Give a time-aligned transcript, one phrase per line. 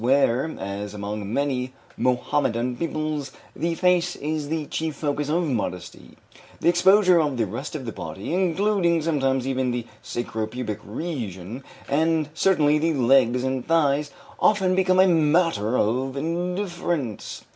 [0.01, 6.17] Where, as among many Mohammedan peoples, the face is the chief focus of modesty,
[6.59, 11.63] the exposure of the rest of the body, including sometimes even the sacro pubic region,
[11.87, 14.09] and certainly the legs and thighs,
[14.39, 17.45] often becomes a matter of indifference.